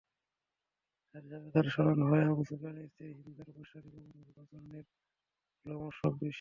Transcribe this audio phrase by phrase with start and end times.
[1.15, 4.85] সাথে সাথে তার স্মরণ হয় আবু সুফিয়ানের স্ত্রী হিন্দার পৈশাচিক অমানবিক আচরণের
[5.65, 6.29] লোমহর্ষক দৃশ্য।